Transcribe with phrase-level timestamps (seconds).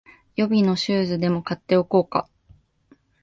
[0.35, 2.27] 予備のシューズでも買っておこうか